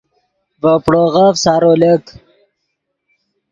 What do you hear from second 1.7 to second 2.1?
لک